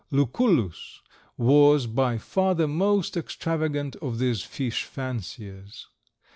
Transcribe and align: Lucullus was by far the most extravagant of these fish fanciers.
Lucullus 0.09 1.01
was 1.37 1.85
by 1.85 2.17
far 2.17 2.55
the 2.55 2.67
most 2.67 3.15
extravagant 3.15 3.95
of 3.97 4.17
these 4.17 4.41
fish 4.41 4.83
fanciers. 4.83 5.89